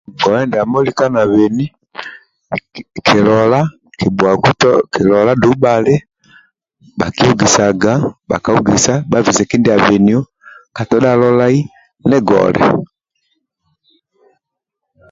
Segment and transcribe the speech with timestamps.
[0.17, 1.65] Ngoye ndiamo lika na beni
[3.05, 3.59] kilola
[4.97, 5.95] kibhuaku dou bhali
[6.97, 7.93] bhakiogisaga
[9.11, 10.21] nibisa kindia abenio
[10.75, 11.59] katodha lolai
[12.07, 12.65] nigola